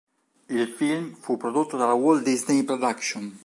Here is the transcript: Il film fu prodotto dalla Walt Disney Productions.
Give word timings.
Il 0.49 0.67
film 0.67 1.13
fu 1.13 1.37
prodotto 1.37 1.77
dalla 1.77 1.93
Walt 1.93 2.23
Disney 2.23 2.63
Productions. 2.63 3.37